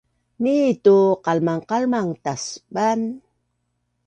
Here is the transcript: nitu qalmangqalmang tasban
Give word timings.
nitu 0.43 0.97
qalmangqalmang 1.25 2.09
tasban 2.23 2.99